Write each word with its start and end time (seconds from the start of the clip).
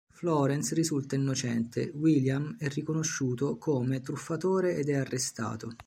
Florence 0.11 0.73
risulta 0.73 1.13
innocente, 1.13 1.91
William 1.93 2.55
è 2.57 2.67
riconosciuto 2.69 3.59
come 3.59 4.01
truffatore 4.01 4.75
ed 4.75 4.89
è 4.89 4.95
arrestato. 4.95 5.75